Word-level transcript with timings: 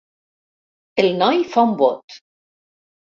El 1.03 1.11
noi 1.19 1.43
fa 1.53 1.67
un 1.69 1.77
bot. 1.83 2.21